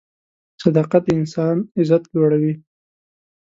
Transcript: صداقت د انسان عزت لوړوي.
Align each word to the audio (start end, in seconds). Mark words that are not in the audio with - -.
صداقت 0.63 1.01
د 1.05 1.09
انسان 1.19 1.55
عزت 1.79 2.03
لوړوي. 2.13 2.53